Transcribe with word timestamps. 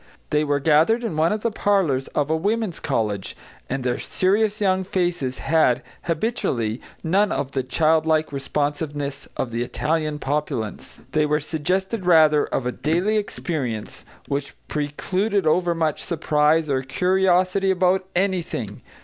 They 0.31 0.43
were 0.43 0.59
gathered 0.59 1.03
in 1.03 1.15
one 1.15 1.31
of 1.31 1.41
the 1.41 1.51
parlours 1.51 2.07
of 2.15 2.31
a 2.31 2.35
women's 2.35 2.79
college, 2.79 3.37
and 3.69 3.83
their 3.83 3.99
serious 3.99 4.59
young 4.59 4.83
faces 4.83 5.37
had, 5.37 5.83
habitually, 6.05 6.81
none 7.03 7.31
of 7.31 7.51
the 7.51 7.61
childlike 7.61 8.31
responsiveness 8.33 9.27
of 9.37 9.51
the 9.51 9.61
Italian 9.61 10.17
populace; 10.17 11.01
they 11.11 11.27
were 11.27 11.39
suggestive, 11.39 12.07
rather, 12.07 12.45
of 12.47 12.65
a 12.65 12.71
daily 12.71 13.17
experience 13.17 14.03
which 14.27 14.55
precluded 14.67 15.45
over 15.45 15.75
much 15.75 16.01
surprise 16.01 16.67
or 16.67 16.81
curiosity 16.81 17.69
about 17.69 18.07
anything. 18.15 18.81